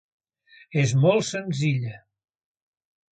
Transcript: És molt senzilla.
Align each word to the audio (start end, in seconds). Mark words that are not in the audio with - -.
És 0.83 0.93
molt 1.03 1.27
senzilla. 1.27 1.93